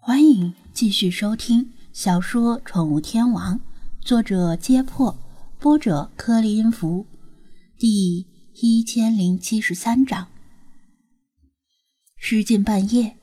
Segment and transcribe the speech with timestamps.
[0.00, 3.56] 欢迎继续收听小说《宠物天王》，
[4.00, 5.18] 作者：揭破，
[5.58, 7.04] 播者：颗粒音符，
[7.76, 8.24] 第
[8.54, 10.28] 一千零七十三章。
[12.16, 13.16] 时近半夜，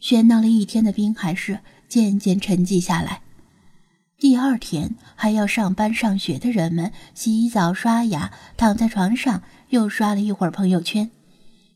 [0.00, 3.22] 喧闹了一天的滨海市渐渐沉寂下来。
[4.18, 11.10] 第二天还要上班上学的人们，洗澡刷牙，躺在床上又刷了一会儿朋友圈，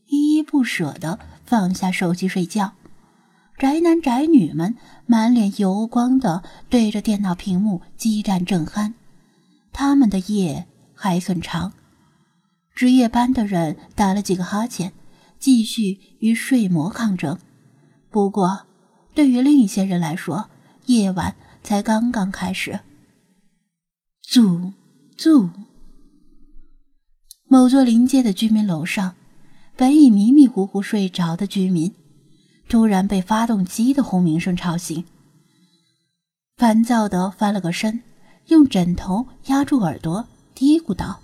[0.07, 2.73] 依依不舍地放下手机睡觉。
[3.61, 4.75] 宅男宅女们
[5.05, 8.93] 满脸油光的对着电脑屏幕激战正酣，
[9.71, 10.65] 他们的夜
[10.95, 11.71] 还很长。
[12.73, 14.93] 值夜班的人打了几个哈欠，
[15.37, 17.37] 继续与睡魔抗争。
[18.09, 18.65] 不过，
[19.13, 20.49] 对于另一些人来说，
[20.87, 22.79] 夜晚才刚刚开始。
[24.23, 24.73] 祖
[25.15, 25.51] 祖，
[27.47, 29.13] 某座临街的居民楼上，
[29.75, 31.93] 本已迷迷糊糊睡着的居民。
[32.69, 35.03] 突然被发动机的轰鸣声吵醒，
[36.57, 38.01] 烦躁的翻了个身，
[38.47, 41.19] 用枕头压住耳朵，嘀咕道：“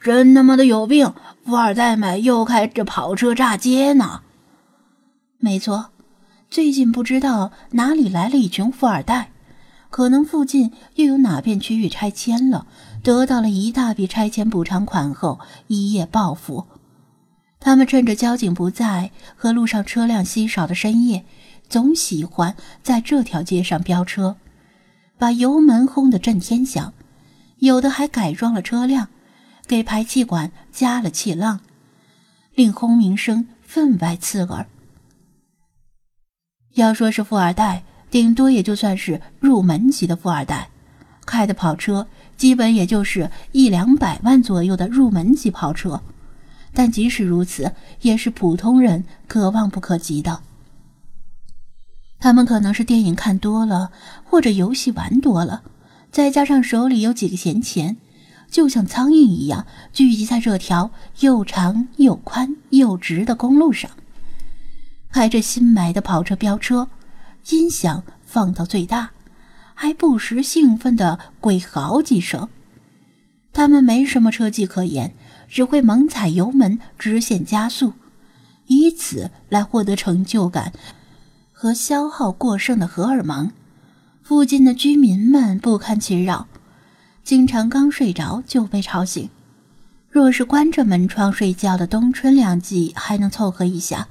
[0.00, 1.14] 真他妈的有病！
[1.44, 4.22] 富二代们又开着跑车炸街呢！”
[5.38, 5.90] 没错，
[6.50, 9.30] 最近不知道哪里来了一群富二代，
[9.90, 12.66] 可能附近又有哪片区域拆迁了，
[13.02, 15.38] 得到了一大笔拆迁补偿款后，
[15.68, 16.66] 一夜暴富。
[17.64, 21.24] 他们趁着交警不在和路上车辆稀少的深夜，
[21.66, 24.36] 总喜欢在这条街上飙车，
[25.16, 26.92] 把油门轰得震天响。
[27.60, 29.08] 有的还改装了车辆，
[29.66, 31.60] 给排气管加了气浪，
[32.54, 34.66] 令轰鸣声分外刺耳。
[36.74, 40.68] 要说是富二代，顶多也就算是入门级的富二代，
[41.24, 46.02] 开的跑车基本也就是一两百万左右的入门级跑车。
[46.74, 47.72] 但即使如此，
[48.02, 50.40] 也是普通人可望不可及的。
[52.18, 53.92] 他们可能是电影看多了，
[54.24, 55.62] 或者游戏玩多了，
[56.10, 57.96] 再加上手里有几个闲钱，
[58.50, 60.90] 就像苍蝇一样聚集在这条
[61.20, 63.90] 又长又宽又直的公路上，
[65.12, 66.88] 开着新买的跑车飙车，
[67.50, 69.10] 音响放到最大，
[69.74, 72.48] 还不时兴奋地鬼嚎几声。
[73.52, 75.14] 他们没什么车技可言。
[75.54, 77.92] 只会猛踩油门，直线加速，
[78.66, 80.72] 以此来获得成就感
[81.52, 83.52] 和消耗过剩的荷尔蒙。
[84.20, 86.48] 附近的居民们不堪其扰，
[87.22, 89.30] 经常刚睡着就被吵醒。
[90.10, 94.08] 若是关着门窗睡觉的冬春两季还能凑合一下，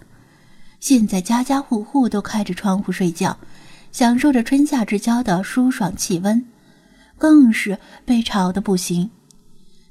[0.80, 3.38] 现在家家户户都开着窗户睡觉，
[3.92, 6.46] 享受着春夏之交的舒爽气温，
[7.18, 9.10] 更是被吵得不行。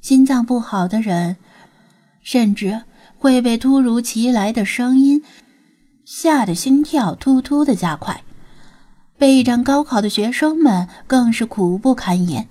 [0.03, 1.37] 心脏不好的人，
[2.25, 2.83] 甚至
[3.19, 5.23] 会被突如其来的声音
[6.05, 8.23] 吓得心跳突突的加快。
[9.17, 12.49] 备战高考的学生们更是苦不堪言。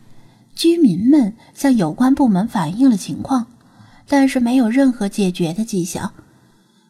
[0.55, 3.47] 居民们向有关部门反映了情况，
[4.07, 6.13] 但是没有任何解决的迹象，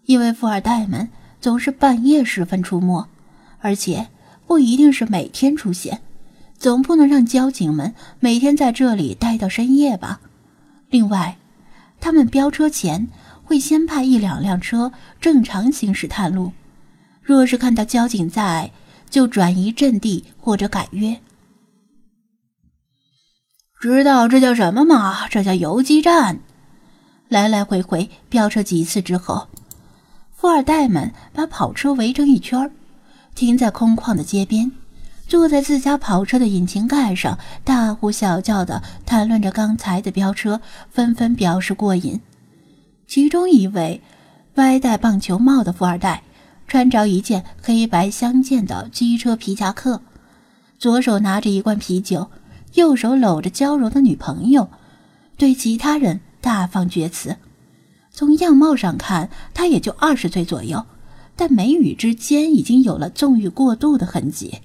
[0.05, 3.07] 因为富二代们总是半夜时分出没，
[3.59, 4.09] 而且
[4.45, 6.01] 不一定是每天出现，
[6.59, 10.21] 总不能让交警们每天在这里待到深夜吧。
[10.91, 11.37] 另外，
[11.99, 13.07] 他们飙车前
[13.43, 16.51] 会先派一两辆车正常行驶探路，
[17.23, 18.71] 若是看到交警在，
[19.09, 21.19] 就转移阵地或者改约。
[23.79, 25.27] 知道这叫什么吗？
[25.29, 26.39] 这叫游击战。
[27.29, 29.47] 来来回回飙车几次之后，
[30.35, 32.69] 富二代们把跑车围成一圈，
[33.33, 34.71] 停在空旷的街边。
[35.31, 40.59] 坐在自家跑车的引擎盖上，大呼小叫的谈论着刚才的飙车，
[40.89, 42.19] 纷纷表示过瘾。
[43.07, 44.01] 其中一位
[44.55, 46.21] 歪戴棒球帽的富二代，
[46.67, 50.01] 穿着一件黑白相间的机车皮夹克，
[50.77, 52.29] 左手拿着一罐啤酒，
[52.73, 54.67] 右手搂着娇柔的女朋友，
[55.37, 57.37] 对其他人大放厥词。
[58.11, 60.85] 从样貌上看，他也就二十岁左右，
[61.37, 64.59] 但眉宇之间已经有了纵欲过度的痕迹。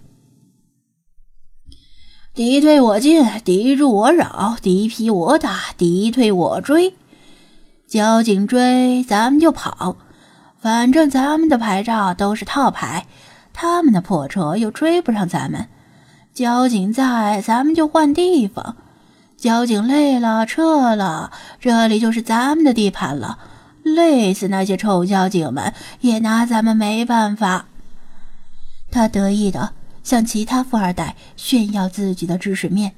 [2.37, 6.95] 敌退我进，敌入我扰，敌疲我打，敌退我追。
[7.89, 9.97] 交警追，咱们就跑，
[10.61, 13.07] 反正咱们的牌照都是套牌，
[13.55, 15.69] 他们的破车又追不上咱们。
[16.35, 18.77] 交警在，咱们就换地方。
[19.39, 23.39] 交警累了，撤了，这里就是咱们的地盘了。
[23.83, 25.73] 累死那些臭交警们，
[26.03, 27.65] 也拿咱们没办法。
[28.91, 29.73] 他得意的。
[30.07, 32.93] 向其他富二代炫耀自己的知识面，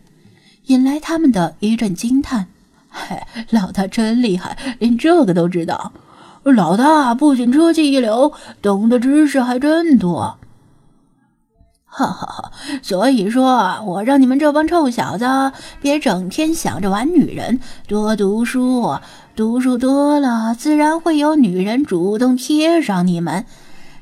[0.66, 2.48] 引来他们的一阵惊叹
[2.90, 5.92] ：“嘿，老大真厉害，连这个都知道！
[6.42, 10.36] 老大不仅车技一流，懂的知识还真多。
[11.86, 12.52] 哈哈哈！
[12.82, 15.24] 所以说，我让你们这帮臭小子
[15.80, 18.98] 别整天想着玩女人，多读书。
[19.34, 23.46] 读书多了，自然会有女人主动贴上你们。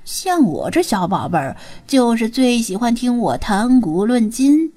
[0.07, 4.73] 像我这小宝贝儿，就是最喜欢听我谈古论今。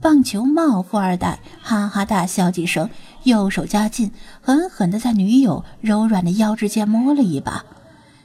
[0.00, 2.88] 棒球帽富二代哈哈大笑几声，
[3.24, 7.64] 右手加劲，狠狠地在女友柔软的腰之间摸了一把，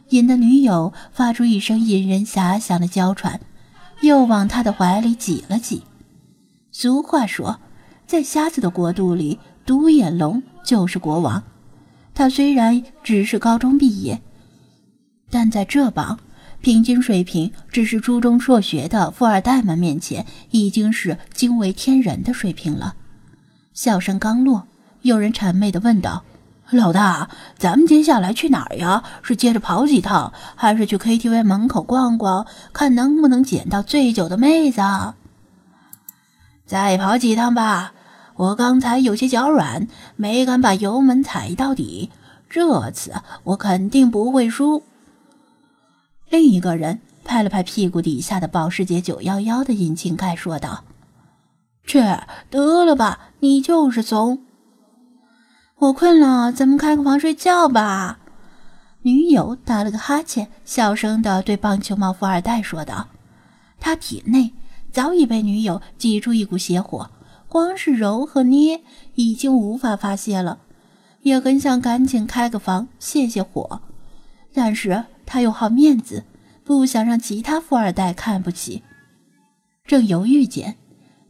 [0.09, 3.41] 引得女友发出一声引人遐想的娇喘，
[4.01, 5.81] 又往他的怀里挤了挤。
[6.71, 7.59] 俗话说，
[8.05, 11.41] 在瞎子的国度里，独眼龙就是国王。
[12.13, 14.21] 他虽然只是高中毕业。
[15.33, 16.19] 但在这帮
[16.61, 22.93] 平均水平只是初中辍学的富二代们面前，已经是惊为天人的水平了。
[23.73, 24.67] 笑声刚落，
[25.01, 26.23] 有人谄媚地问道
[26.69, 29.03] ：“老大，咱们接下来去哪儿呀？
[29.23, 34.81] 是接着跑几趟，还是去 KTV 门口逛逛，看能不能捡到醉酒的妹子？”
[36.67, 37.93] 再跑几趟吧，
[38.35, 42.11] 我刚才有些脚软，没敢把油门踩到底。
[42.47, 43.13] 这次
[43.45, 44.83] 我肯定不会输。
[46.33, 50.83] 另一个人拍了拍屁股底下的保时捷911的引擎盖，说道
[51.85, 51.99] ：“去，
[52.49, 54.41] 得了吧，你就是怂。
[55.77, 58.17] 我困了，咱们开个房睡觉吧。”
[59.03, 63.09] 女友打了个哈欠，小声的对棒球帽富二代说道
[63.79, 64.53] ：“他体内
[64.91, 67.11] 早已被女友挤出一股邪火，
[67.47, 68.81] 光是揉和捏
[69.13, 70.57] 已经无法发泄了，
[71.21, 73.81] 也很想赶紧开个房泄泄火，
[74.51, 76.23] 但是……”他又好面子，
[76.63, 78.83] 不想让其他富二代看不起。
[79.85, 80.77] 正犹豫间，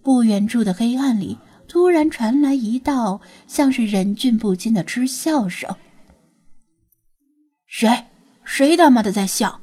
[0.01, 1.37] 不远处的黑暗里
[1.67, 5.75] 突然传来一道像是忍俊不禁的嗤笑声
[7.65, 8.05] ：“谁？
[8.43, 9.59] 谁他妈的在笑？”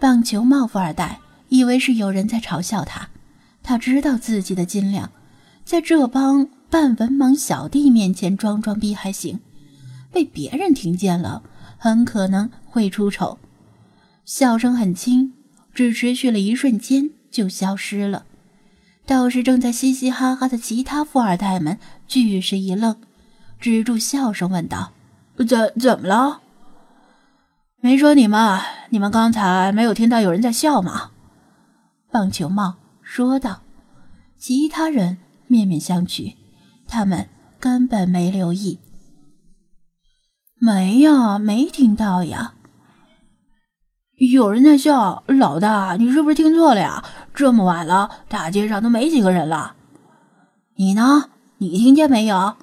[0.00, 3.10] 棒球帽富二代以为是有人在嘲笑他，
[3.62, 5.12] 他知道自己的斤两，
[5.64, 9.38] 在这帮半文盲小弟面前装装逼还行，
[10.10, 11.42] 被别人听见了。
[11.76, 13.38] 很可能会出丑，
[14.24, 15.34] 笑声很轻，
[15.74, 18.24] 只持续了一瞬间就消失了。
[19.04, 22.96] 倒是正在嘻嘻哈哈的其他富二代们俱是一愣，
[23.58, 24.92] 止住笑声问道
[25.48, 26.40] ：“怎怎么了？
[27.80, 28.60] 没说你们？
[28.90, 31.10] 你们刚才没有听到有人在笑吗？”
[32.12, 33.62] 棒球帽说道。
[34.38, 35.18] 其他人
[35.48, 36.34] 面面相觑，
[36.88, 37.28] 他们
[37.58, 38.78] 根本没留意。
[40.58, 42.54] 没呀，没听到呀。
[44.28, 47.02] 有人在笑，老大，你是不是听错了呀？
[47.32, 49.74] 这么晚了，大街上都没几个人了。
[50.76, 51.30] 你呢？
[51.56, 52.56] 你听见没有？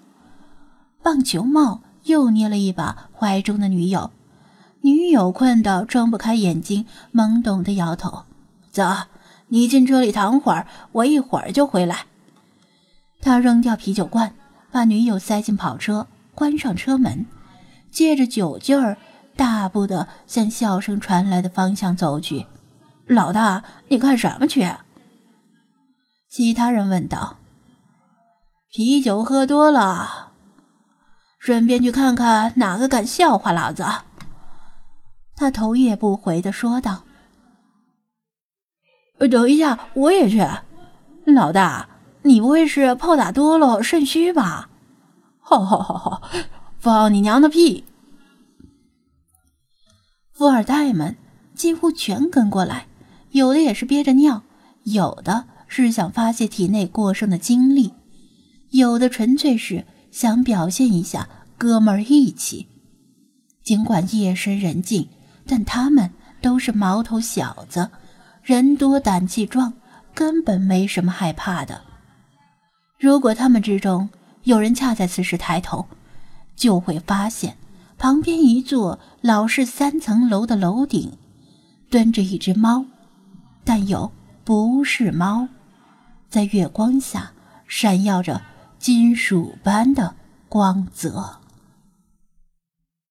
[1.02, 4.12] 棒球帽又捏了一把怀中的女友，
[4.82, 8.26] 女友困得睁不开眼睛，懵懂的摇头。
[8.70, 8.84] 走，
[9.48, 12.06] 你进车里躺会儿，我一会儿就回来。
[13.20, 14.36] 他扔掉啤酒罐，
[14.72, 16.06] 把女友塞进跑车，
[16.36, 17.26] 关上车门。
[17.90, 19.00] 借着酒劲儿，
[19.38, 22.48] 大步的向笑声传来的方向走去。
[23.06, 24.70] 老大，你干什么去？
[26.30, 26.90] 其他人。
[26.90, 27.38] 问道。
[28.70, 30.34] 啤酒喝多了，
[31.40, 33.86] 顺便去看看哪个敢笑话老子。
[35.36, 37.04] 他头也不回的说道。
[39.20, 40.46] 等一下，我也去。
[41.26, 41.88] 老大，
[42.24, 44.70] 你不会是炮打多了肾虚吧？
[45.40, 46.22] 哈哈哈哈。
[46.78, 47.86] 放你娘的屁！
[50.38, 51.18] 富二代们
[51.56, 52.86] 几乎全跟过来，
[53.32, 54.44] 有的也是憋着尿，
[54.84, 57.96] 有的是想发泄体内过剩的精力，
[58.70, 61.28] 有的纯粹是想表现一下
[61.58, 62.68] 哥们儿义气。
[63.64, 65.10] 尽管夜深人静，
[65.48, 67.90] 但他们都是毛头小子，
[68.44, 69.74] 人多胆气壮，
[70.14, 71.82] 根本没什么害怕的。
[73.00, 74.08] 如果他们之中
[74.44, 75.88] 有人恰在此时抬头，
[76.56, 77.58] 就会发现，
[77.98, 81.14] 旁边一座老式三层楼的楼顶，
[81.90, 82.86] 蹲着一只猫，
[83.64, 84.12] 但又
[84.44, 85.48] 不是猫，
[86.30, 87.32] 在月光下
[87.68, 88.42] 闪耀着
[88.78, 90.16] 金属般的
[90.48, 91.38] 光泽。